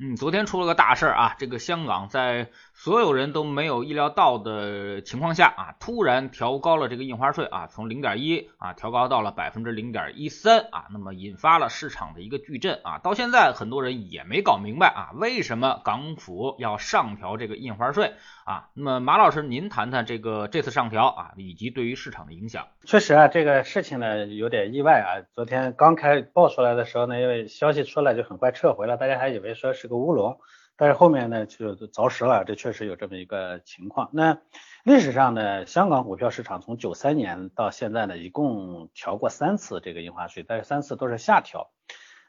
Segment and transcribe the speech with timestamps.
[0.00, 18.12] 嗯，昨天出了个大事儿啊，这个香港在所有人都没有意料到的情况下啊，突然调高了这个印花税啊，从零点一啊调高到了百分之零点一三啊，那么引发了市场的一个巨震啊，到现在很多人也没搞明白啊，为什么港府要上调这个印花税
[18.44, 18.68] 啊？
[18.74, 22.68] 那么马老师，您谈谈这个这次上调啊，以及对于市场的影响。
[22.84, 29.87] 确实啊，这个事情呢有点意外啊，昨天刚开报出来的时候呢，因为消息出来就很快撤回了，大家还以为说是。
[29.88, 30.38] 个乌龙，
[30.76, 34.10] 但是后面呢就凿实了，这确实有这么一个情况。
[34.12, 34.38] 那
[34.84, 41.70] 历史上呢，香港股票市场从九三年到现在呢，一共调过三次这个印花税，但是三次都是下调。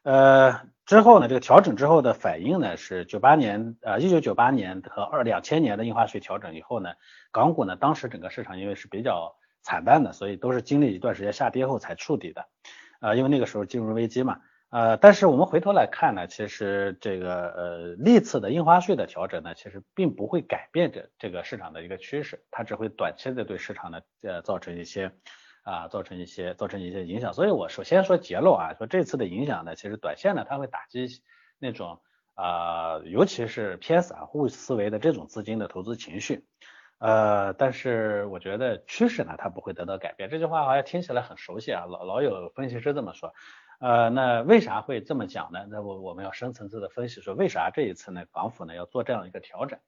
[0.04, 6.94] 呃，之后呢，这个调整之后的反应呢是九八年，呃，一九九八年和二两千年的印花税调整以后呢，
[7.32, 12.46] 港股呢当时整个市场因为是比较惨淡的，所以都是经历一段时间下跌后才触底的。
[13.02, 14.40] 呃，因为那个时候金融危机嘛。
[14.72, 25.12] 呃，但是我们回头来看呢，其实这个呃历次的印花税的调整呢，其实并不会改变这这个市场的一个趋势，它只会短期的对市场呢呃造成一些
[25.64, 27.34] 啊造成一些造成一些影响。
[27.34, 31.08] 所以我首先说结论啊，说这次的影响呢，其实短线呢它会打击
[31.58, 32.00] 那种
[32.36, 36.46] 啊尤其是偏散户思维的这种资金的投资情绪，
[37.00, 40.30] 呃，但是我觉得趋势呢它不会得到改变。
[40.30, 43.34] 这句话好像听起来很熟悉啊，老老有分析师这么说。
[43.80, 45.66] 呃，那为啥会这么讲呢？
[45.70, 49.80] 那我我们要深层次的分析说，为啥这一次呢，港府呢要做这样一个调整？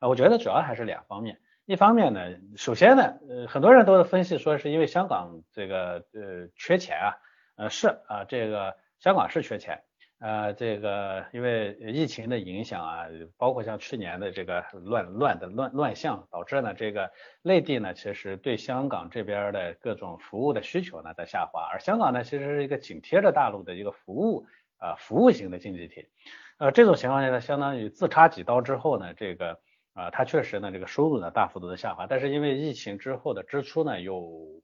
[0.00, 1.38] 啊，我觉得主要还是两方面。
[1.64, 2.20] 一方面呢，
[2.56, 7.14] 首先呢，呃，很多人都分析说是因为香港这个呃缺钱啊，
[7.56, 9.82] 呃是啊，这个香港是缺钱。
[10.18, 13.04] 呃，这个因为疫情的影响啊，
[13.36, 17.10] 包括像去年的这个乱乱的乱乱象，导致呢这个
[17.42, 24.46] 内地呢其实对香港这边的各种服务的需求呢在下滑，而香港呢其实是一个紧贴着大陆的一个服务
[24.78, 26.08] 啊服务型的经济体，
[26.56, 29.60] 呃这种情况下呢，相当于自插几刀之后呢，这个
[29.92, 34.22] 啊它确实呢这个收入呢大幅度的下滑，但是因为疫情之后的支出呢又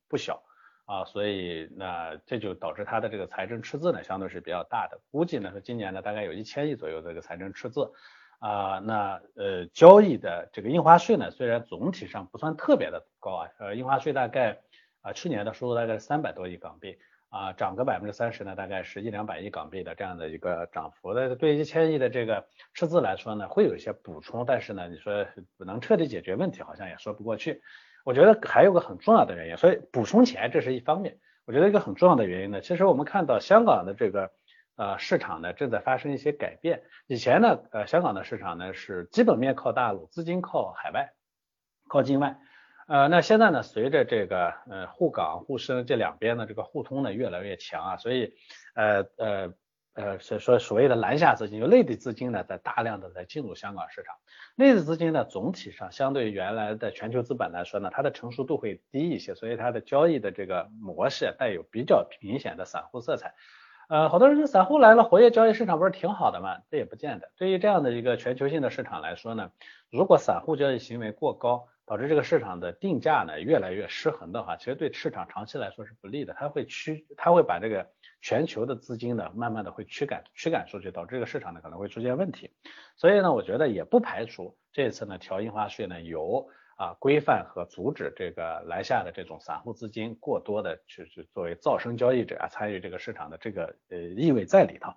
[0.08, 0.42] 不小。
[0.92, 5.00] 啊，所以那这就导致它的这个财政赤字呢，相对是比较大的。
[5.10, 7.90] 估计呢是今年呢大概有一千亿左右的这个财政赤字
[8.40, 8.78] 啊。
[8.80, 14.58] 那呃交易的这个印花税呢，虽然总体上不算特别的高啊，呃印花税大概
[15.00, 16.98] 啊去年的收入大概是三百多亿港币
[17.30, 21.14] 啊，涨个百分之三十呢，大概是一两百亿港币的这样的一个涨幅。
[21.14, 25.26] 但是对一千亿的这个赤字来说呢，会有一些补充，但是呢，你说
[25.56, 27.62] 能彻底解决问题，好像也说不过去。
[28.04, 31.18] 我觉得还有个很重要的原因，所以补充钱这是一方面。
[31.44, 34.30] 我觉得一个很重要的原因呢，其实我们看到香港的这个
[34.76, 36.82] 呃市场呢正在发生一些改变。
[37.06, 41.12] 以前呢，呃香港的市场呢是基本面靠大陆，资金靠海外，
[41.88, 42.38] 靠境外。
[42.88, 48.34] 呃那现在呢，随着这个呃沪港沪深这两边的这个互通呢越来越强啊，所以
[48.74, 49.54] 呃呃。
[49.94, 54.14] 呃，所所所谓的南下资金，就内地资金呢，在大量的在进入香港市场。
[54.56, 63.34] 内地资金呢，总体上相对原来的全球资本来说呢，它的成熟度会低一些，所以它的交易的这个模式带有比较明显的散户色彩。
[63.88, 66.58] 呃，好多人说散户来了，活跃交易市场不是挺好的吗？
[66.70, 67.30] 这也不见得。
[67.36, 69.50] 对于这样的一个全球性的市场来说呢，
[69.90, 76.32] 如果散户交易行为过高，导致这个市场的定价呢越来越失衡的话，其实对市场长期来说是不利的。
[76.34, 82.50] 它会驱，它会把这个全球的资金呢，慢慢的会驱赶驱赶出去，导致这个市场呢可能会出现问题。
[82.96, 94.92] 所以呢，我觉得也不排除这次呢调印花税呢有啊规范和阻止这个来下的这种散户资金过多的去去作为噪声交易者啊参与这个市场的这个呃意味在里头。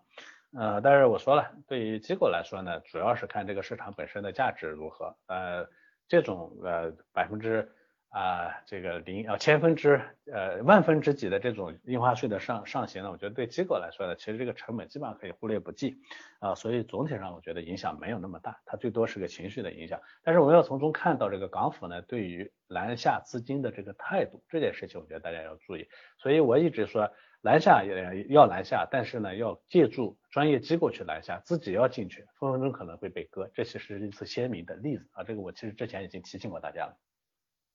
[0.57, 5.17] 呃，但是我说了，对于机构来说呢，主要是看这个市场本身的价值如何。
[5.25, 5.67] 呃。
[6.07, 7.69] 这种呃百分之
[8.09, 10.01] 啊这个零啊千分之
[10.31, 15.97] 呃万分之几的这种印花税的上上行呢，我觉得对机构来说呢，其实这个成本基本上可以忽略不计
[16.39, 19.99] 啊，所以总体上我觉得影响没有那么大，它最多是个情绪的影响。
[20.23, 25.87] 但是我们要从中看到这个港府呢对于南下资金的这个态度，这件事情我觉得大家要注意。
[26.17, 27.11] 所以我一直说。
[27.46, 33.52] 拦下也要拦下，但是呢，要借助专业机构去拦下，自己要进去，分分钟可能会被割。
[33.53, 35.24] 这其实是一次鲜明的例子啊！
[35.24, 36.97] 这个我其实之前已经提醒过大家了。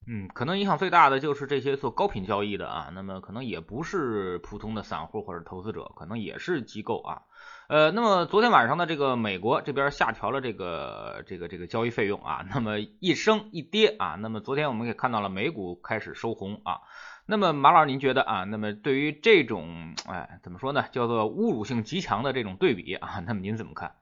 [0.08, 7.22] 嗯，可能影响最大的就是这些做高频交易的啊，那么可能也不是普通的散户或者投资者，可能也是机构啊。
[7.68, 16.80] 呃，那么昨天晚上呢，这个美国这边下调了这个这个这个交易费用啊，那么一升一跌啊，那么昨天我们也看到了美股开始收红啊。
[17.26, 23.92] 那么马老师，您觉得啊，那么对于这种哎怎么说呢，叫做侮辱性极强的这种对比啊，那么您怎么看？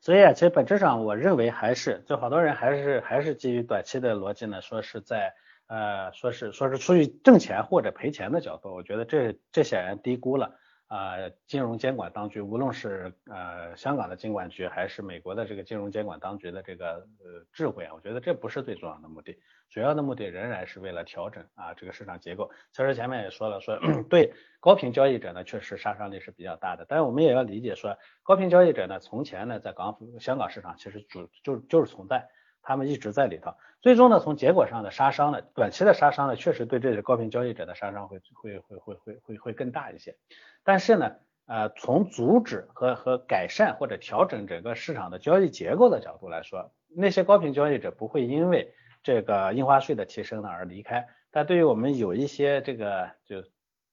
[0.00, 5.34] 所以啊，其实本质上我认为还是，就好多人还是还是基于短期的逻辑呢，说是在
[5.66, 10.58] 呃，说是说是出于挣钱或者赔钱的角度，我觉得这这显然低估了。
[10.88, 19.38] 啊，金融监管当局，无论是呃香港的金管局，还是美国的这个金融监管当局的这个呃智慧啊，我觉得这不是最重要的目的，
[19.68, 22.50] 主要的目的仍然是为了调整啊这个市场结构。
[22.72, 32.26] 其实前面也说了，说 对高频交易者呢，确实杀伤力是比较大的，但是我们也要理解说，高频交易者呢，从前呢在港香港市场其实主就就是存在。
[32.62, 40.16] 他们一直在里头，最终呢，从结果上的杀伤呢，短期的杀伤呢，确实对这些高频交易者的杀伤会会会会会会会更大一些。
[40.64, 41.16] 但是呢，
[41.46, 48.72] 呃，从阻止和和改善或者调整整个市场的交易结构的角度来说，那些高频交易者不会因为
[49.02, 51.06] 这个印花税的提升呢而离开。
[51.30, 53.42] 但对于我们有一些这个就。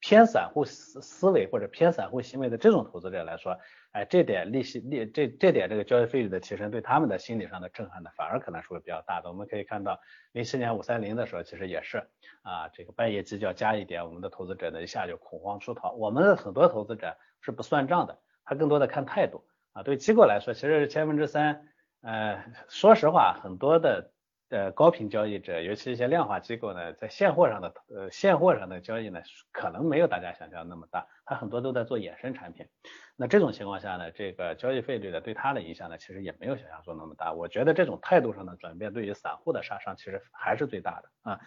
[0.07, 3.57] 偏散户思思维或者偏散户行为的这种投资者来说，
[3.91, 9.29] 哎，这点利息利这这点这个交易费率的提升对他们的心理上的震撼呢，反而可能是会比较大的。
[9.29, 9.99] 我们可以看到
[10.31, 11.97] 零七年五三零的时候，其实也是
[12.43, 15.91] 啊，这个半夜鸡叫加一点，我们的投资者呢一下就恐慌出逃。
[15.93, 19.43] 我们的很多投资者是不算账的，他更多的看态度
[19.73, 19.81] 啊。
[19.81, 21.65] 对机构来说，其实是千分之三，
[22.03, 24.11] 呃，说实话，很多的。
[24.49, 29.19] 呃，高频交易者，尤其一些量化机构呢，在现货上的呃现货上的交易呢，
[29.51, 32.67] 可能没有大家想象那么大，它很多都在做衍生产品。
[33.15, 37.33] 那这种情况下呢，这个交易费率呢，对它的影响呢，其实也没有想象中那么大。
[37.33, 41.39] 我觉得这种态度上的转变，对于散户的杀伤其实还是最大的啊。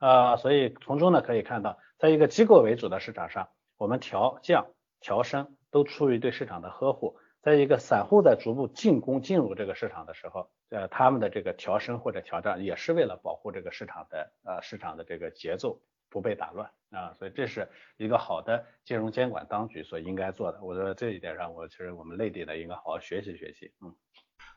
[0.00, 4.66] 呃，所以从中呢可以看到，在一个机构为主的市场上，我们调降、
[5.00, 7.18] 调升都出于对市场的呵护。
[7.42, 15.80] 在一个散户在逐步进攻进入这个市场的时候，呃，他们的这个调升或者调整也是为了保护这个市场的呃市场的这个节奏
[16.10, 20.62] 不被打乱啊，所以这是一个好的金融监管当局所应该做的。
[20.62, 23.94] 我觉得这一点上，我其实我们内地呢应该好好学习学习，嗯。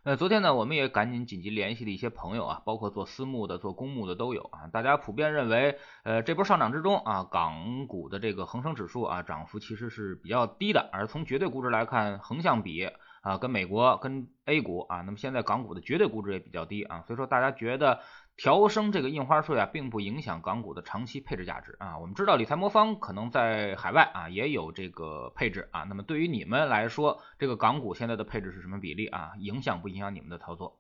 [0.04, 4.68] 呃，昨天呢，我们也赶紧紧急联系了一些朋友啊，包括做私募的、做公募的都有啊。
[4.72, 10.90] 大家普遍认为，呃，这波上涨之中啊，港股的这个恒生指数啊，涨幅其实是比较低的。
[10.94, 12.90] 而从绝对估值来看，横向比
[13.22, 17.04] 啊，跟美国、跟 A 股啊，那么现在港股的绝对估值也比较低啊。
[17.08, 18.00] 所以说，大家觉得。
[18.42, 22.00] 调升这个印花税啊，并不影响港股的长期配置价值啊。
[22.00, 25.84] 我们知道理财魔方可能在海外啊也有这个配置啊。
[25.84, 29.34] 那么对于你们来说，这个港股现在的配置是什么比例啊？
[29.40, 30.79] 影响不影响你们的操作？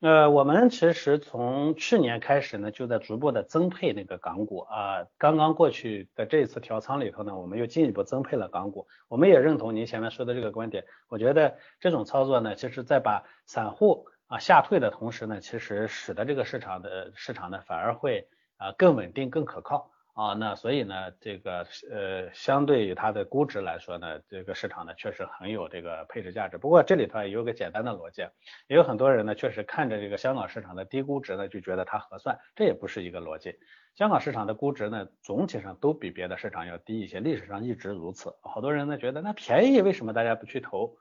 [0.00, 5.04] 呃，我们其实从去年开始呢，就在逐步的增配那个港股啊。
[5.18, 8.86] 刚刚过去的这一次调仓里头呢，我们又进一步增配了港股。
[9.08, 10.84] 我们也认同您前面说的这个观点。
[11.08, 14.06] 我觉得这种操作呢，其实在把散户。
[14.28, 18.28] 啊，吓退的同时呢，其实使得这个市场的市场呢反而会
[18.58, 20.34] 啊更稳定、更可靠啊。
[20.34, 26.58] 那所以呢，这个呃相对于它的估值来说呢，这个市场呢确实很有这个配置价值。
[26.58, 28.22] 不过这里头也有个简单的逻辑，
[28.66, 33.54] 也有很多人呢确实看着这个香港市场的低估值呢就觉得它合算，这也不是一个逻辑。
[33.94, 38.34] 香港市场的估值呢总体上都比别的市场要低一些，历史上一直如此。
[38.42, 40.96] 好多人呢觉得那便宜，为什么大家不去投？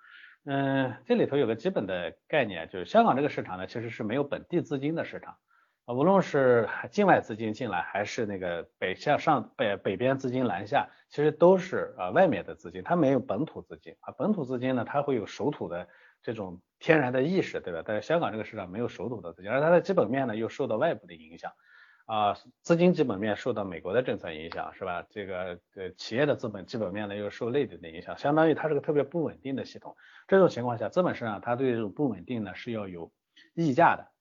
[0.49, 5.35] 嗯，这里头有个基本的概念，就是香港这个市场呢，其实是没有本地资金的市场
[5.87, 15.87] 啊，无论是境外资金进来，还是那个北向上北北边资金南下，其实都是呃外面的资金，它没有本土资金啊，本土资金呢，它会有守土的
[16.21, 17.83] 这种天然的意识，对吧？
[17.85, 21.53] 但是香港这个市场没有守土的资金，而它的基本面呢又受到外部的影响。
[22.05, 25.05] 啊，资金基本面受到美国的政策影响，是吧？
[25.09, 29.95] 这个呃，企业的资本基本面呢又受内地的影响，相当于它是个特别不稳定的系统。
[30.27, 33.09] 这种情况下，资本市场它对这种不稳定呢是要有
[33.55, 34.16] 溢价的。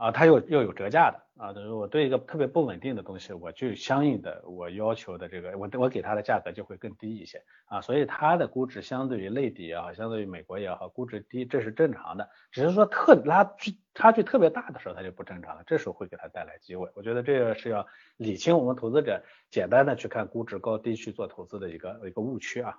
[0.00, 16.88] 啊，它又又有折价的啊，等于我对一个特别不稳定的东西，我就相应的我要求的这个，我我给它的价格就会更低一些啊，所以它的估值相对于内地也好，相对于美国也好，估值低这是正常的，只是说特拉距差距特别大的时候，它就不正常了，这时候会给它带来机会。
[16.94, 22.74] 我觉得这个是要理清我们投资者简单的去看估值高低去做投资的一个一个误区啊。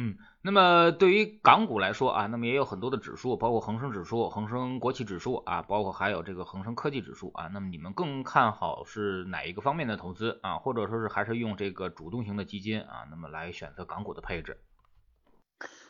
[0.00, 7.48] 嗯那么对于港股来说啊，那么也有很多的指数，包括恒生指数、恒生国企指数啊，包括还有这个恒生科技指数啊。
[7.48, 10.58] 那么你们更看好是哪一个方面的投资啊？
[10.58, 13.08] 或者说是还是用这个主动型的基金啊？
[13.10, 14.58] 那么来选择港股的配置？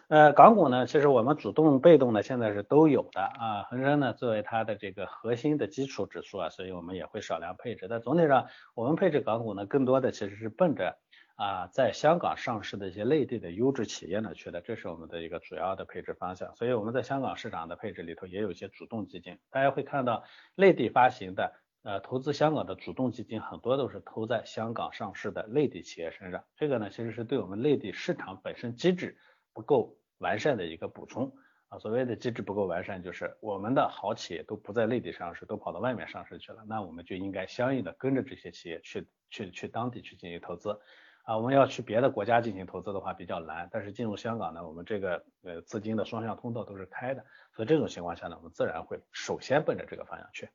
[0.09, 3.65] 呃，港股呢，其实我们主动、被动呢，现在是都有的啊。
[3.69, 7.89] 恒生呢，作为它的这个核心的基础指数啊，所以我们也会少量配置。
[7.91, 10.97] 但总体上，我们配置港股呢，更多的其实是奔着。
[11.39, 16.53] 啊，在香港上市的一些内地的优质企业呢，去的，这是我们的一个主要的配置方向。
[16.57, 19.39] 所以我们在香港市场的配置里头也有一些主动基金。
[19.49, 20.25] 大家会看到
[20.57, 21.53] 内地发行的
[21.85, 26.45] 呃投资香港的主动基金，很多都是投在香港上市的内地企业身上。
[26.57, 29.17] 这个呢，其实是对我们内地市场本身机制
[29.55, 31.33] 不够完善的一个补充
[31.69, 40.77] 啊，所谓的机制不够完善，就是我们的好企业都不在内地上市，都跑到外面上市去了，那我们就应该相应的跟着这些企业去去去当地去进行投资。
[41.29, 50.49] 啊，我们要去别的国家进行投资的话比较难，但是进入香港呢，我们这个呃资金的双向通道都是开的，所以这种情况下呢，我们自然会首先奔着这个方向去。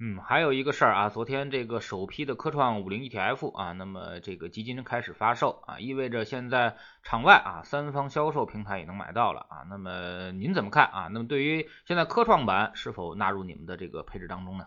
[0.00, 9.66] 嗯，还有一个事儿啊，昨天这个首批的科创五零 ETF 啊，那么这个基金开始发售啊，意味着现在场外啊三方销售平台也能买到了啊。
[9.68, 11.08] 那么您怎么看啊？
[11.12, 14.66] 那么对于现在科创板是否纳入你们的这个配置当中呢？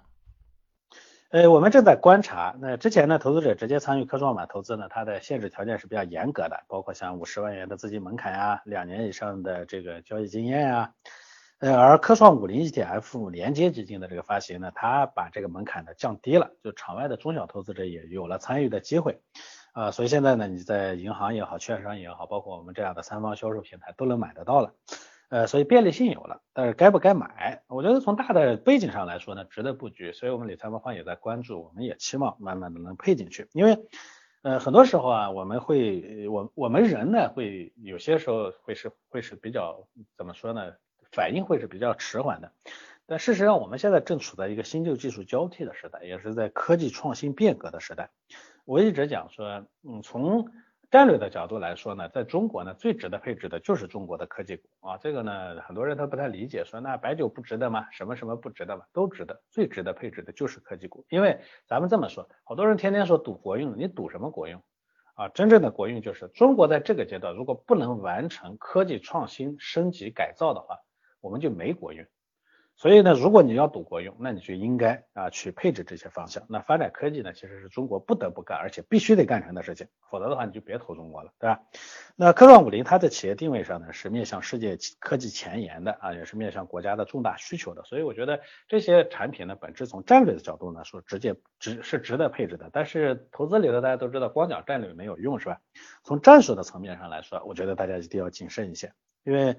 [1.30, 2.56] 呃，我们正在观察。
[2.62, 10.94] 那之前呢，投资者直接参与科创板投资呢，它的限制条件是比较严格的，包括像五十万元的资金门槛呀，两年以上的这个交易经验呀。
[11.60, 19.20] 呃，而科创五零 ETF 连接基金的这个发行呢，它把这个门槛呢降低了，就场外的中小投资者也有了参与的机会。
[19.74, 24.74] 啊，所以现在呢，你在银行也好，券商也好，包括我们这样的三方销售平台都能买得到了。
[25.30, 27.62] 呃，所以便利性有了，但是该不该买？
[27.68, 30.14] 我觉得从大的背景上来说呢，值得布局。
[30.14, 33.48] 所以我们理财魔方也在关注，我们也期望慢慢的能配进去。
[33.52, 33.78] 因为，
[34.44, 40.74] 呃，很多时候啊，我们会，我我们人呢，会有些时候会是会是比较怎么说呢？
[41.12, 42.52] 反应会是比较迟缓的。
[43.06, 48.10] 但事实上，我们现在正处在一个新旧技术交替的时代，也是在科技创新变革的时代。
[48.66, 50.50] 我一直讲说，嗯，从
[50.90, 54.98] 战略的角度来说呢，在中国呢，最值得配置的就是中国的科技股啊。
[54.98, 57.86] 这个呢，很多人他不太理解，说那白酒不值得吗？
[57.92, 58.86] 什么什么不值得吗？
[58.94, 61.06] 都值得，最值得配置的就是科技股。
[61.10, 64.56] 因为咱们这么说，好多人天天说赌国运，你赌什么国运
[65.16, 65.28] 啊？
[65.30, 70.78] 真正的国运就是中国在这个阶段，如果不能完成科技创新、升级改造的话，
[71.20, 72.08] 我们就没国运。
[72.80, 76.44] 所以呢，如果你要赌国用，那你就应该啊去配置这些方向。
[76.48, 81.60] 那发展科技呢，其实是中国不得不干，而且必须得干成的事情，否则的话你就别投中国了，对吧？
[82.16, 87.84] 那科创五零它在企业定位上呢，是面向世界科技前沿的啊，也是面向国家的重大需求的。
[87.84, 92.70] 所以我觉得这些产品呢，本质从战略的角度呢说，直接值是值得配置的。
[92.72, 95.60] 但是投资里头大家都知道，光讲战略没有用，是吧？
[96.04, 98.94] 从战术的层面上来说，我觉得大家一定要谨慎一些，
[99.24, 99.58] 因为。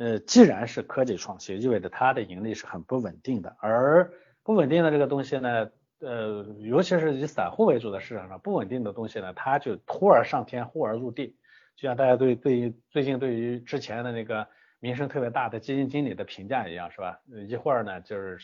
[0.00, 4.10] 呃，既然是科技创新，意味着它的盈利是很不稳定的，而
[4.42, 11.36] 不稳定的这个东西呢，呃，尤其是以散户为主的市场上，不稳定的东西呢，它就忽而上天，忽而入地。
[11.76, 17.20] 就像大家对对于最近对于之前的那个名声特别大的基金经理的评价一样，是吧？
[17.46, 18.38] 一会儿呢就是。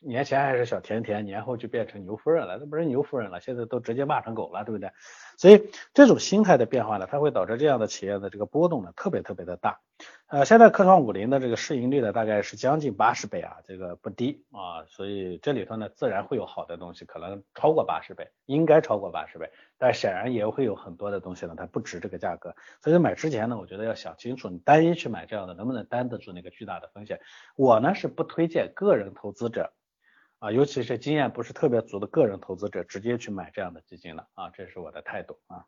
[0.00, 4.90] 年前还是小甜甜，年后就变成牛夫人了，那不是牛夫人了，现在都直接骂成狗了，对不对？
[5.36, 9.80] 所以这种心态的变化呢，它会导致这样的企业的这个波动呢，特别特别的大。
[10.26, 19.50] 呃，现在科创五零的这个市盈率呢，大概是将近八十倍啊，这个不低啊，所以这里头呢，自然会有好的东西，可能超过八十倍，应该超过八十倍，
[19.84, 22.54] 但显然也会有很多的东西呢，它不值这个价格。
[22.80, 27.18] 所以买之前呢，我觉得要想清楚，你单一去买这样的，能不能担得住那个巨大的风险？
[27.56, 29.72] 我呢是不推荐个人投资者。
[30.38, 35.66] 啊，尤其是经验不是特别足的个人投资者，直接去买这样的基金了啊，这是我的态度啊。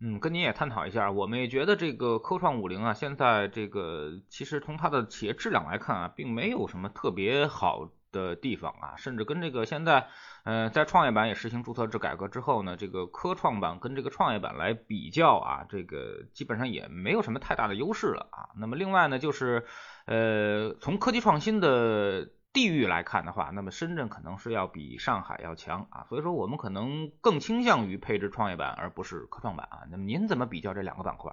[0.00, 10.08] 嗯，跟您也探讨一下，我们也觉得这个科创五零啊，现在这个其实从它的企业质量来看啊，并没有什么特别好的地方啊，甚至跟这个现在，
[10.44, 18.48] 呃，在创业板也实行注册制改革之后呢，这个科创板跟这个创业板来比较啊，这个基本上也没有什么太大的优势了啊。
[18.56, 19.66] 那么另外呢，就是
[20.06, 22.30] 呃，从科技创新的。
[22.50, 29.80] 地域来看的话，那么深圳可能是要比上海要强啊，所以说我们可能更倾向于配置创业板而不是科创板啊。
[29.90, 31.30] 那么您怎么比较这两个板块？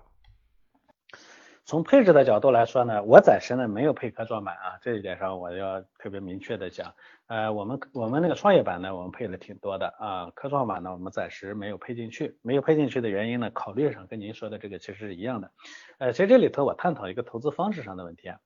[1.66, 6.94] 从配置的角度来说呢，我暂时呢没有配科创板啊，这一点上我要特别明确的讲，
[7.28, 15.52] 呃，我们我们那个创业板呢，我们配的挺多的啊，科创板呢我们暂时没有配进去，没有配进去的原因呢，考虑上跟您说的这个其实是一样的，
[15.98, 18.40] 呃，其实这里头我探讨一个投资方式上的问题啊，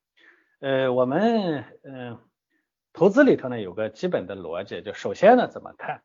[0.60, 2.18] 呃，我们嗯。
[2.92, 6.02] 投资里头呢有个基本的逻辑，就首先呢怎么看，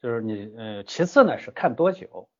[0.00, 2.30] 就是你呃，其次呢是看多久，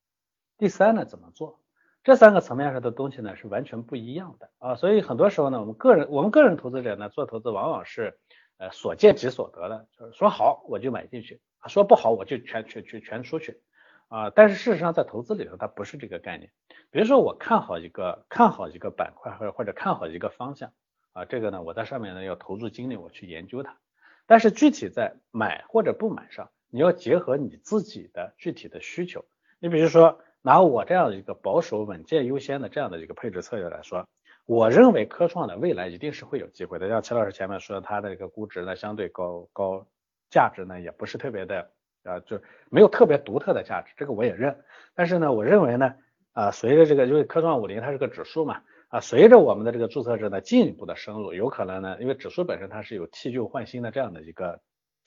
[0.57, 1.61] 第三呢怎么做，
[2.03, 4.75] 这三个层面上的东西呢是完全不一样的啊。
[4.75, 8.17] 所以很多时候呢，我们个人我们个人投资者呢做投资往往是
[8.57, 13.61] 呃所见即所得的，就是说好我就买进去，说不好我就全全全全出去
[14.07, 14.29] 啊。
[14.29, 16.51] 但是事实上在投资里头它不是这个概念。
[16.91, 20.71] 比如说我看好一个看好一个板块或者或者看好一个方向。
[21.11, 23.77] 啊，这个呢，我在上面呢要投入精力，我去研究它。
[24.27, 29.25] 但是具体在买或者不买上，你要结合你自己的具体的需求。
[29.57, 34.07] 你比如说，拿我这样的一个保守稳健优先的这样的一个配置策略来说，
[34.45, 36.87] 我认为科创的未来一定是会有机会的。
[36.87, 39.85] 像齐老师前面说的，它的一个估值呢相对高高，
[40.29, 41.69] 价值呢也不是特别的
[42.03, 44.57] 啊，就没有特别独特的价值，这个我也认。
[44.95, 45.93] 但是呢，我认为呢，
[46.33, 48.61] 啊，随着这个因为科创五零它是个指数嘛。
[48.89, 54.59] 啊，随着我们的这个注册制呢进一步的深入，有可能呢，因为指数本身它是有替旧换新的这样的一个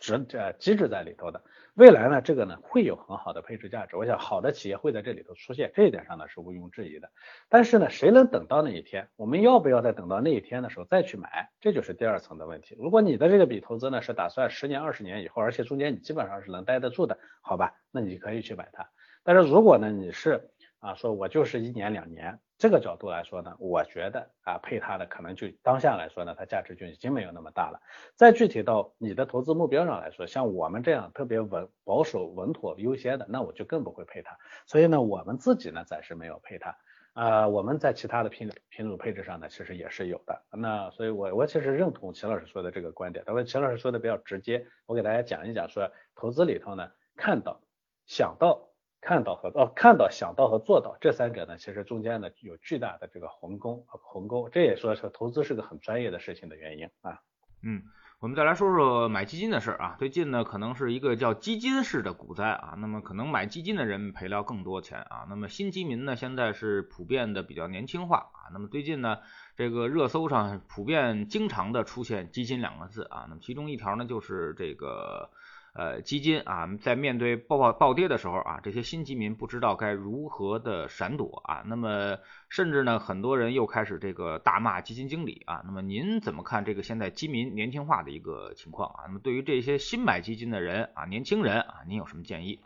[0.02, 1.40] 值呃机制在里头的，
[1.75, 7.09] 未来呢这个呢会有很好的配置价值，我想好的企业会在这里头出现，这一点上呢是毋庸置疑的。
[7.49, 9.09] 但是呢，谁能等到那一天？
[9.14, 11.50] 我们要不要在等到那一天的时候再去买？
[11.61, 12.76] 这就是第二层的问题。
[12.80, 17.73] 如果你的这个笔投资呢是打算十年、二十年以后，而且中间你基本上是能待得住的，好吧？
[17.92, 18.90] 那你可以去买它。
[19.23, 20.50] 但是如果呢你是
[20.82, 22.40] 啊，说我就是一年两年。
[22.58, 27.80] 这个角度来说呢，我觉得啊，配它的可能就当下来说呢，它价值就已经没有那么大了。
[28.16, 34.36] 再具体到你的投资目标上来说，像我们这样特别稳、保守、稳妥、优先的，那我就更不会配它。
[34.66, 36.76] 所以呢，我们自己呢暂时没有配它。
[37.14, 40.42] 啊，我们在其他的品品种配置上呢，其实也是有的。
[40.50, 43.24] 那所以，我我其实认同秦老师说的这个观点。
[43.28, 47.60] 因为秦老师说的比较直接，我给大家讲一讲，说投资里头呢，看到、
[48.06, 48.72] 想到。
[49.02, 57.18] 看到和哦，看到、想到和做到这三者呢，其实中间呢有巨大的这个鸿沟和鸿沟，这也说是投资是个很专业的事情的原因啊。
[57.64, 57.82] 嗯，
[58.21, 59.97] 我们再来说说买基金的事儿啊。
[59.99, 65.26] 最近呢，可能是一个叫基金式的股灾啊，那么可能买基金的人赔了更多钱啊。
[65.28, 68.50] 那么新基民呢，现在是普遍的比较年轻化啊。
[68.52, 69.18] 那么最近呢，
[69.56, 73.26] 这个热搜上普遍经常的出现基金两个字啊。
[73.28, 75.30] 那么其中一条呢，就是这个。
[75.75, 82.19] 呃，基金啊，在面对暴暴暴跌的时候啊，这些新基民不知道该如何的闪躲啊，那么
[82.50, 85.62] 甚至呢，很多人又开始这个大骂基金经理啊。
[85.64, 89.05] 那么您怎么看这个现在基民年轻化的一个情况啊？
[89.07, 92.61] 那么对于这些新买基金的人啊，年轻人啊，您有什么建议？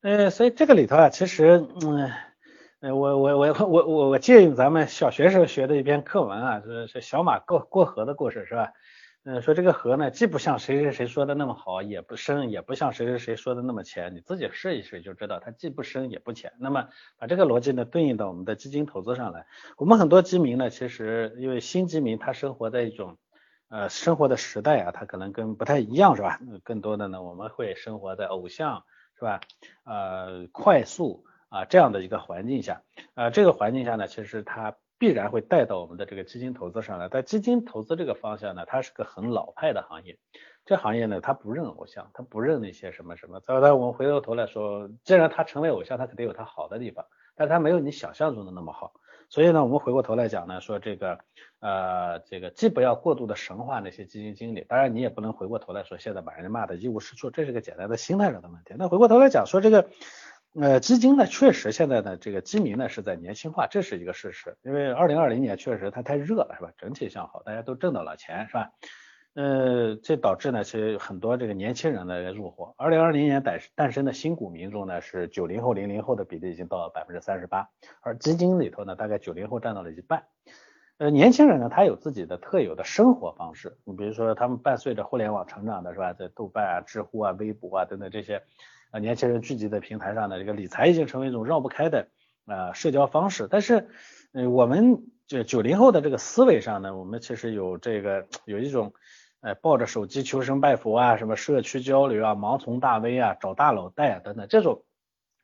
[0.00, 2.10] 呃，所以这个里头啊，其实，嗯，
[2.80, 8.72] 呃，我我我我我我借用咱们小学时候学的一篇课文啊，是是小马过过河的故事，是吧？
[9.26, 16.54] 嗯，说这个河呢，既不像谁谁谁说的那么好，也不深，也不像谁谁谁说的那么浅，你自己试一试就知道，它既不深也不浅。
[16.58, 19.44] 那么把这个逻辑呢对应到我们的基金投资上来，
[19.76, 23.18] 我们很多基民呢，其实因为新基民他生活在一种
[23.68, 26.40] 呃生活的时代啊，他可能跟不太一样是吧？
[26.64, 28.84] 更多的呢，我们会生活在偶像
[29.18, 29.40] 是吧？
[29.84, 32.80] 呃，快速啊这样的一个环境下，
[33.14, 34.76] 呃，这个环境下呢，其实它。
[35.00, 37.08] 必然会带到我们的这个基金投资上来。
[37.08, 40.18] 在基金投资这个方向呢，它是个很老派的行业。
[40.66, 43.40] 这行业呢，它不认偶像，它不认那些什么什么。
[43.40, 48.92] 再来，我们回过头来说，既然它成为偶像，它肯定有它好的地方，但它没有你想象中的那么好。
[49.30, 51.18] 所以呢，我们回过头来讲呢，说这个
[51.60, 58.74] 呃，这个既不要过度的神化那些基金经理，当然你也不能回过头来说现在把人家骂的一无是处，这是个简单的心态上的问题。
[58.76, 59.88] 那回过头来讲说这个。
[60.54, 64.56] 呃，基金呢，确实现在呢，这个基民呢是在年轻化，这是一个事实。
[64.62, 66.72] 因为二零二零年确实它太热了，是吧？
[66.76, 68.72] 整体向好，大家都挣到了钱，是吧？
[69.34, 72.74] 呃，这导致呢，其实很多这个年轻人的入伙。
[72.76, 77.68] 二零二零年诞诞生的新股民中呢，是九零后、零零后的比例已经到了百分之三十八，
[78.00, 80.24] 而基金里头呢，大概九零后占到了一半。
[80.98, 88.42] 呃，年轻人呢，他有自己的特有的生活方式，你比如说他们伴随着互联网成长的是吧，在豆瓣啊、知乎啊、微博啊等等这些。
[88.90, 92.08] 啊，年轻人聚集的平台上的这个理财已经成为一种绕不开的
[92.46, 93.46] 啊社交方式。
[93.48, 93.88] 但是，
[94.32, 98.92] 嗯，我们这九零后的这个思维上呢，我们其实有这个有一种，
[99.40, 104.84] 呃，抱着手机求神拜佛啊，什么社区交流啊，盲从大 V 啊，找大佬带啊等等，这种，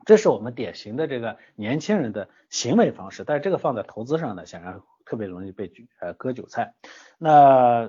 [0.04, 3.22] 这是我们典型的这个年轻人的行为方式。
[3.24, 6.74] 但是这个放在投资上呢，显然特别容易被呃割韭菜。
[7.18, 7.30] 那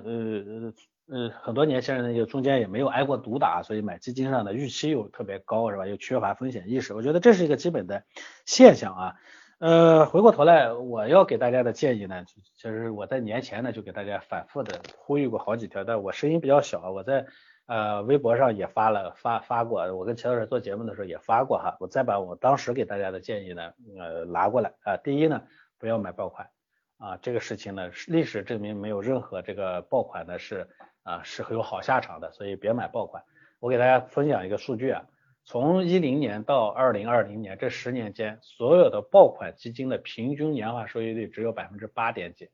[0.04, 0.72] 呃。
[1.10, 5.86] 呃，很多年轻人呢，就中间也没有挨过毒打，所以买基金上的预期又特别高，是吧？
[5.86, 8.04] 又缺乏风险意识，我觉得这是一个基本的
[8.44, 9.14] 现象啊。
[9.58, 17.24] 呃，回过头来，我要给大家的建议呢，其实我在年前呢就给大家反复的呼吁过好几条，但我声音比较小，我在
[17.64, 24.98] 呃微博上也发了发发过，我跟钱老师做节目的时候也发过哈，我再把我当时给大家的建议呢呃拿过来啊。
[24.98, 25.40] 第一呢，
[25.78, 26.50] 不要买爆款
[26.98, 30.68] 啊，这个事情呢历史证明没有任何这个爆款呢是。
[31.08, 33.24] 啊，是很有好下场的，所以别买爆款。
[33.60, 35.06] 我给大家分享一个数据啊，
[35.46, 42.50] 从一零年到二零二零年这十年间，所有的爆款基金的平均年化收益率只有百分之八点几。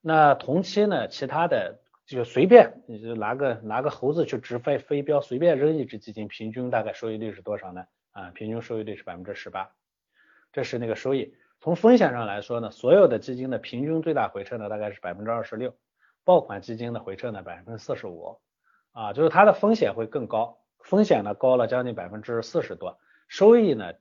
[0.00, 7.84] 那同期呢，其他的就随便你就拿个拿个猴子去直飞飞镖，随便扔一只基金，平均大概收益率是多少呢？
[8.12, 9.68] 啊，平均收益率是百分之十八。
[10.52, 11.34] 这是那个收益。
[11.58, 15.74] 从风险上来说呢，所有的基金的平均最大回撤呢，大概是百分之二十六。
[16.24, 18.38] 爆款基金的回撤呢，百分之四十五，
[18.92, 23.92] 啊，就是它的风险会更高，风险呢高了将近百分之四十多，收益呢，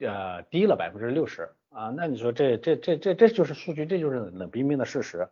[0.00, 5.28] 呃，低了百分之六十，啊，那你说这这这这这就是数据，这就是冷冰冰的事实，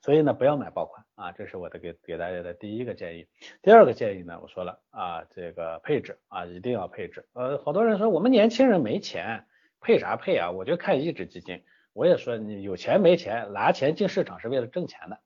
[0.00, 3.26] 所以呢，不要买爆款，啊，这是我的给给大家的第一个建议。
[3.62, 9.46] 第二个建议呢，我说了，啊，这个配置啊，一定要配置，呃，好多人说我们年轻人没钱，
[9.80, 10.50] 配啥配啊？
[10.50, 11.62] 我就看一只基金。
[11.92, 15.20] 我也说你有钱没钱，拿钱进市场是为了挣钱的。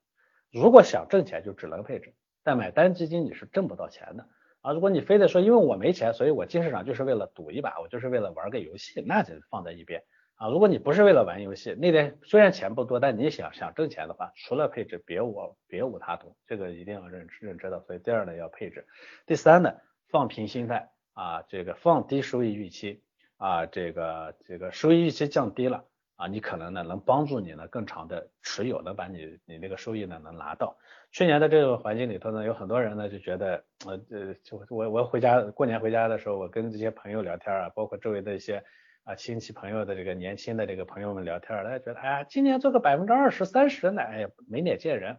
[0.53, 2.15] 如果想挣钱，就只能配置。
[2.43, 4.29] 但买单基金你是挣不到钱的
[4.61, 4.73] 啊！
[4.73, 10.05] 如果你非得说因为我没钱，所以我进市场就是为了赌一把，我就是为了玩个游戏，那就放在一边
[10.37, 10.49] 啊。
[10.49, 17.81] 如果你不是为了玩游戏，那天虽然钱不多，但你想想挣钱的话，除了配置，别无别无他途，这个一定要认认知的。
[17.81, 18.87] 所以第二呢要配置，
[19.27, 19.75] 第三呢
[20.09, 23.03] 放平心态啊，这个放低收益预期
[23.39, 25.85] 啊，这个这个收益预期降低了。
[26.17, 30.77] 啊，你可能呢能帮助你呢更长的持有，能把你你那个收益呢能拿到。
[31.13, 38.65] 去年的这个环境里头呢，有很多人呢就觉得，呃呃，就我我回家过年回家的时候，我跟这些朋友聊天啊，包括周围的一些
[39.05, 45.19] 啊亲戚朋友的这个年轻的这个朋友们聊天，大家觉得，哎呀，今年做个百分之二十三十呢，哎呀没脸见人，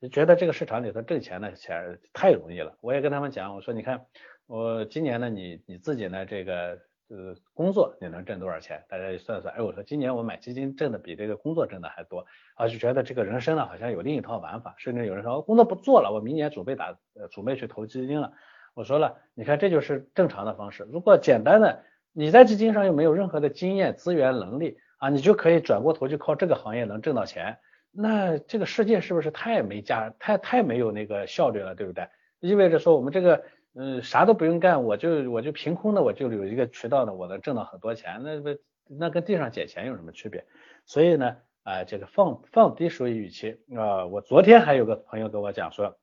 [0.00, 2.76] 就觉得这个市场里头挣钱呢钱太容易了。
[2.80, 4.06] 我也跟他们讲，我说你看
[4.46, 6.80] 我今年呢，你你自己呢这个。
[7.12, 8.82] 呃，工作你能挣多少钱？
[8.88, 9.52] 大家一算算。
[9.54, 14.74] 哎，我说今年我买基金挣的比这个工作挣的还多，啊，就觉得这个人生呢好像有另一套玩法。
[14.78, 18.32] 甚至有人说，我工作不做了，我明年准备打，呃，准备去投基金了。
[18.72, 20.88] 我说了，你看这就是正常的方式。
[20.90, 27.58] 如果简单的你在基金上又没有任何的经验、资源、能力啊，你就可以转过头去靠这个行业能挣到钱，
[27.90, 32.08] 那这个世界是不是太没价、太太没有那个效率了，对不对？
[32.40, 33.44] 意味着说我们这个。
[33.74, 40.44] 嗯，啥都不用干，我就我就凭空的我就有一个渠道呢，我能挣到很多钱，那不那跟地上捡钱有什么区别？
[40.84, 45.96] 所以呢，啊，这个放放低收益预期啊，我昨天还有个朋友跟我讲说，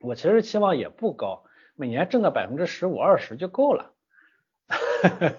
[0.00, 1.44] 我其实期望也不高，
[1.76, 3.92] 每年挣个百分之十五二十就够了，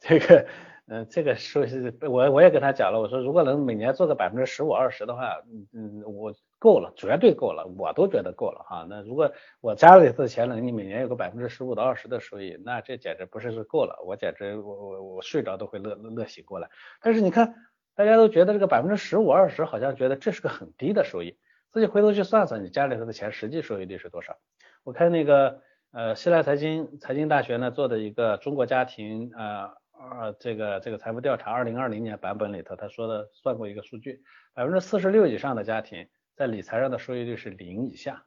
[0.00, 0.46] 这个。
[0.92, 8.84] 嗯，这个说是我我也跟他讲了，我说如果能每年做个百分之十五二十的话，嗯嗯，我够了，绝对够了，我都觉得够了哈。
[8.90, 16.68] 那如果我家里的钱能你每年有个百分之十五到二十的收益，那这简直不是是够了，我简直我我我睡着都会乐乐醒过来。
[17.00, 17.54] 但是你看，
[17.94, 21.38] 大家都觉得这个百分之十五二十好像觉得这是个很低的收益，
[21.70, 24.36] 自己回头去算算，你家里头的钱实际收益率是多少？
[24.82, 25.60] 我看那个
[25.92, 29.78] 呃，西来财经财经大学呢做的一个中国家庭呃。
[30.00, 34.22] 啊，这个这个财富调查二零二零年版本里头，他说的算过一个数据，
[34.54, 38.24] 百分之四十六以上的家庭在理财上的收益率是零以下，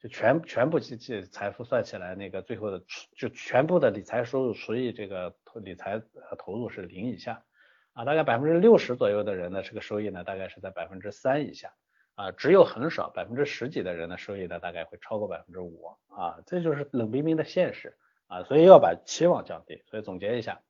[0.00, 2.82] 就全全部计计财富算起来，那个最后的
[3.14, 6.00] 就全部的理财收入除以这个理财
[6.38, 7.44] 投入是零以下，
[7.92, 11.70] 啊，大概百分之六十左右的人呢，这个收益呢大概是在百分之三以下，
[12.14, 17.94] 啊，只有很少百分之十几的人的收益呢大概会超过百分之五，啊，这就是冷冰冰的现实。
[18.28, 19.82] 啊，所以要把期望降低。
[19.90, 20.60] 所以总结一下，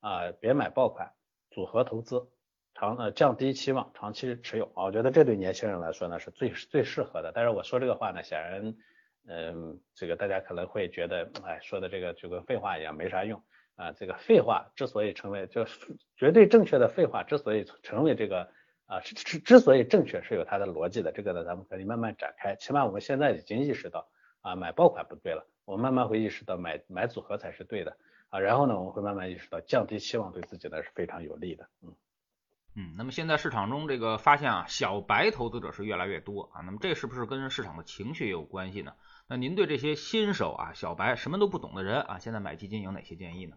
[0.00, 1.12] 啊，别买爆款，
[1.50, 2.28] 组合投资，
[2.74, 4.84] 长呃降低期望，长期持有啊。
[4.84, 7.32] 我觉得这对年轻人来说呢是最最适合的。
[7.34, 8.76] 但是我说这个话呢，显然，
[9.26, 13.42] 嗯，这个大家可能会觉得，哎，说的这个就跟废话一样，没啥用
[13.76, 13.92] 啊。
[13.92, 15.64] 这个废话之所以成为就
[16.16, 18.50] 绝对正确的废话，之所以成为这个
[18.84, 21.10] 啊之之之所以正确是有它的逻辑的。
[21.12, 22.54] 这个呢，咱们可以慢慢展开。
[22.56, 24.06] 起码我们现在已经意识到
[24.42, 25.46] 啊，买爆款不对了。
[25.66, 27.96] 我慢慢会意识到买买组合才是对的
[28.30, 31.94] 啊，然后呢，我们会慢慢意识到降低期望对自己呢是非常有利的，嗯
[32.76, 32.94] 嗯。
[32.96, 38.94] 那么现在市场中这个发现啊，小白投资者是越来越多啊，那么这是不是跟市场的情绪也有关系呢？
[39.28, 43.56] 那您对这些新手啊、小白什么都不懂的人啊，现在买基金有哪些建议呢？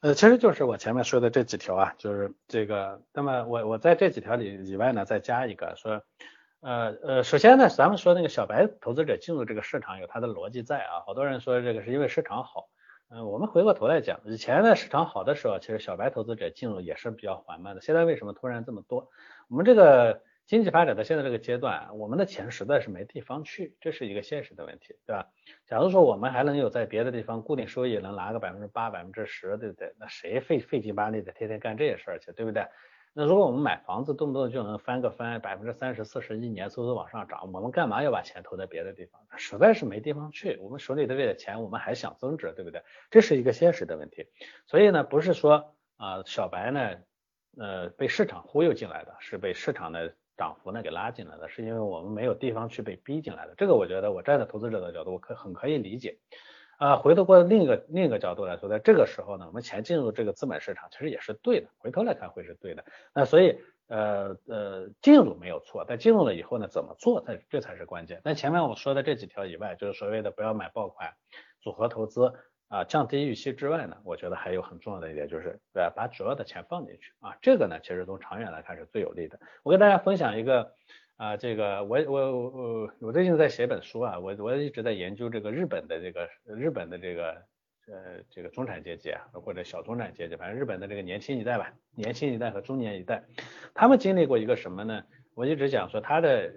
[0.00, 6.04] 呃，其实就是我前面说的这几条啊，就是这个，那么我我在这几条里以外呢，再加一个说。
[6.64, 12.70] 呃呃，首先呢，咱们说那个小白投资者进入这个市场有它的逻辑在啊，好多人说这个是因为市场好，
[13.10, 19.10] 嗯，我们回过头来讲，以前呢市场好的时候，其实小白投资者进入也是比较缓慢的，现在为什么突然这么多？
[19.50, 25.26] 我们这个经济发展到现在这个阶段，我们的钱实在是没地方去，这是一个现实的问题，对吧？
[25.66, 29.92] 假如说我们还能有在别的地方固定收益能拿个百分之八、百分之十，对不对？
[30.00, 32.66] 那谁费费劲巴力的天天干这些事儿去，对不对？
[33.16, 39.20] 那如果我们买房子，动不动就能翻个翻百分之三十、四十，一年嗖嗖往上涨，我们干嘛要把钱投在别的地方？
[39.36, 40.58] 实在是没地方去。
[40.60, 42.82] 我们手里的这点钱，我们还想增值，对不对？
[43.12, 44.26] 这是一个现实的问题。
[44.66, 46.96] 所以呢，不是说啊小白呢，
[47.56, 53.54] 呃被市场忽悠进来的，是被市场的涨幅呢给拉进来的，是因为我们没有地方去被逼进来的。
[53.56, 56.18] 这个我觉得，我站在投资者的角度，我可很可以理解。
[56.78, 61.68] 啊，回头过另一个另一个角度来说，在这个时候呢，我们钱进入这个资本市场，其实也是对的。
[61.78, 62.84] 回头来看会是对的。
[63.14, 63.58] 那所以，
[63.88, 68.20] 呃呃，进入没有错，但进入了以后呢，怎么做才这才是关键。
[68.24, 71.12] 那前面我说的这几条以外，就是所谓的不要买爆款、
[71.60, 72.32] 组合投资
[72.68, 75.92] 啊、降低预期之外呢，我觉得还有很重要的一点就是，对吧？
[75.94, 79.38] 把主要的钱放进去啊，这个呢，其实从长远来看是最有利的。
[79.62, 80.74] 我跟大家分享一个。
[81.16, 87.30] 啊，这个我我我我最近在写本书啊，我我一直在研究这个日本的这个日本的这个
[87.86, 93.22] 呃这个中产阶级啊，或者小中产阶级，反正日本的这个年轻一代吧，年轻一代和中年一代，
[93.74, 95.04] 他们经历过一个什么呢？
[95.36, 96.52] 我一直讲说他的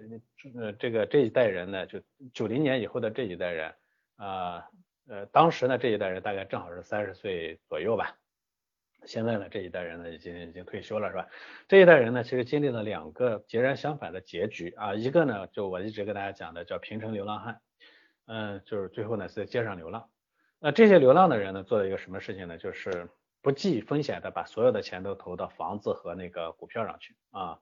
[0.56, 2.00] 呃这个这一代人呢，就
[2.32, 3.72] 九零年以后的这一代人
[4.16, 4.64] 啊
[5.08, 8.16] 呃当时呢这一代人大概正好是三十岁左右吧。
[9.08, 11.26] 现在呢，这一代人呢已经已经退休了，是吧？
[11.66, 14.94] 这一代人呢，其实经历了两个截然相反的结局啊。
[14.94, 17.60] 一个呢，就我一直跟大家讲的，叫平成流浪汉，
[18.26, 20.10] 嗯，就是最后呢是在街上流浪。
[20.60, 22.58] 那这些流浪的人呢，做了一个什么事情呢？
[22.58, 23.08] 就是
[23.40, 27.58] 不计风险的把所有的钱都投到房子和那个股票上去啊，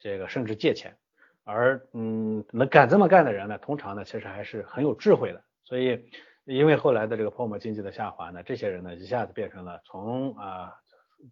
[0.00, 0.96] 这个甚至借钱。
[1.44, 5.44] 而嗯，能敢这么干的人呢，通常呢其实还是很有智慧的。
[5.62, 6.10] 所以。
[6.44, 10.72] 因为后来的这个泡沫经济的下滑呢，这些人呢一下子变成了从啊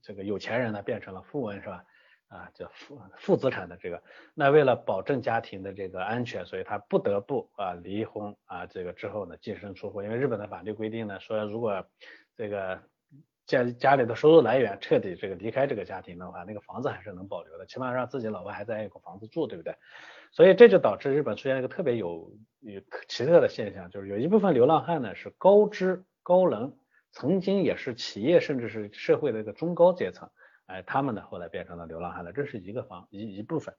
[0.02, 1.84] 这个有钱人呢变成了富翁是吧？
[2.28, 4.02] 啊叫负负资产的这个，
[4.34, 11.86] 那为了保证家庭的这个安全，所以他不得不啊离婚啊这个之后呢净身出户，因为日本的法律规定呢说如果
[12.34, 12.82] 这个
[13.46, 19.76] 家家里的收入来源彻底这个离开这个家庭的话，那个房子还是能保留的，起码让自己老婆还在一个房子住，对不对？
[20.32, 26.76] 所以这就导致日本出现一个特别有有奇特的现象，就是有一部分流浪汉呢是高知高能，
[27.12, 30.30] 曾经也是企业甚至是社会的一个中高阶层，
[30.66, 33.74] 哎，他们呢后来变成了流浪汉了，这是一个方一一部分。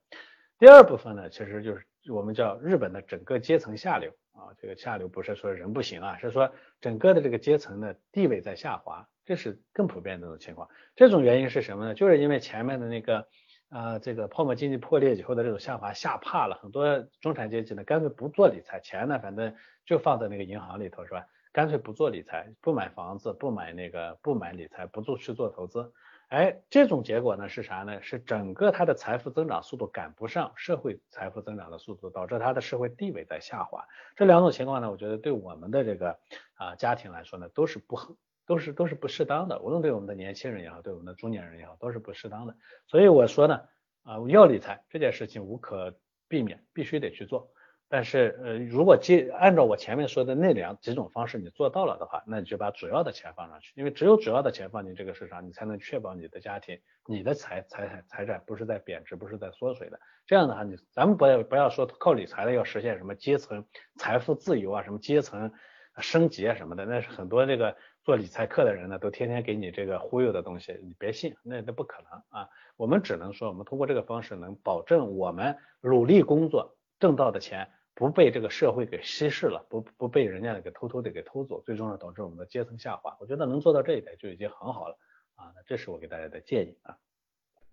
[0.59, 10.69] 第二部分呢，其实就是我们叫日本的整个阶层下流啊，这个下流不是说人不行啊，是说整个的这个阶层的地位在下滑，这是更普遍的这种情况。
[10.95, 11.93] 这种原因是什么呢？
[11.93, 13.27] 就是因为前面的那个。
[13.69, 19.53] 啊，这个泡沫经济破裂以后的这种下滑吓怕了很多中产阶级呢，干脆不做理财，钱呢反正
[19.85, 21.25] 就放在那个银行里头是吧？
[21.57, 25.91] 干脆不做理财，不买房子，不买那个，不买理财，不做去做投资。
[26.27, 27.99] 哎，这种结果呢是啥呢？
[27.99, 33.83] 是整个他的财富增长速度赶不上社会财富增长的速度，导致他的社会地位在下滑。
[34.15, 36.19] 这两种情况呢，我觉得对我们的这个
[36.53, 38.15] 啊家庭来说呢，都是不很。
[38.45, 42.55] 都是都是不适当的，无论对我们的年轻人也好，对我们的中年人也好，都是不适当的。
[42.85, 43.61] 所以我说呢，
[44.03, 47.49] 啊，要理财这件事情无可避免，必须得去做。
[47.89, 59.99] 但是呃，如果接按照我前面说的那两几种方式你做到了的话，那你就把主要的钱放上去，因为只有主要的钱放进这个市场，你才能确保你的家庭、你的财财产财产不是在贬值，不是在缩水的。
[60.25, 65.51] 这样的话，你咱们不要不要说靠理财的要实现什么阶层财富自由啊，什么阶层
[65.99, 67.75] 升级啊什么的，那是很多这个。
[68.03, 72.47] 做理财课的人呢，都天天给你这个忽悠的东西，你别信，那那不可能啊。
[72.77, 83.17] 我们只能说，我们通过这个方式能保证我们努力工作挣到的钱不被这个社会给稀释了，不不被人家给偷偷的给偷走，最终呢导致我们的阶层下滑。
[83.19, 84.99] 我觉得能做到这一点就已经很好了
[85.33, 85.49] 啊。
[85.55, 86.97] 那这是我给大家的建议啊。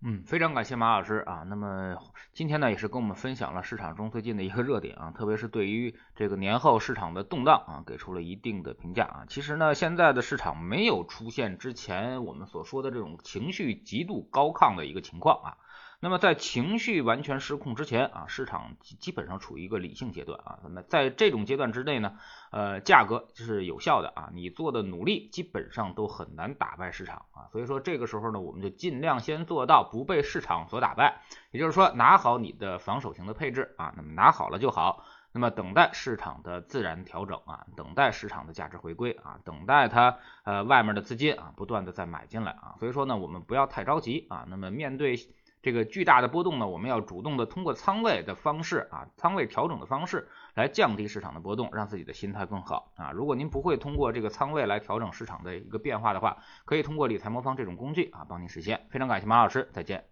[0.01, 1.43] 嗯，非常感谢马老师啊。
[1.47, 1.95] 那么
[2.33, 9.25] 今天呢，也是跟我们分享了市场中最近的一个热点啊，特别是对于这个年后市场的动荡啊，给出了一定的评价啊。
[9.29, 15.57] 其实呢，现在的市场没有出现之前我们所说的这种情绪极度高亢的一个情况啊。
[16.01, 20.59] 那么在情绪完全失控之前啊，市场基本上处于一个理性阶段啊。
[20.61, 22.17] 那么在这种阶段之内呢，
[22.51, 27.49] 呃，价格是有效的啊，你做的努力基本上都很难打败市场啊。
[27.51, 35.05] 所以说这个时候呢，我们就尽量先做到不被市场所打败，也就是说拿好你的防守型的配置啊，那么拿好了就好。
[35.31, 42.75] 那么等待市场的自然调整啊，等待市场的价值回归啊，等待它呃外面的资金啊不断的再买进来啊。
[42.79, 44.45] 所以说呢，我们不要太着急啊。
[44.49, 45.17] 那么面对。
[45.65, 53.09] 这个巨大的波动呢，我们要主动的通过仓位的方式啊，仓位调整的方式来降低市场的波动，让自己的心态更好啊。
[53.09, 58.85] 如果您不会通过这个仓位来调整市场的一个变化的话，可以通过理财魔方这种工具啊，帮您实现。
[58.91, 60.05] 非常感谢马老师，再见。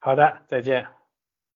[0.00, 1.01] 好的，再见。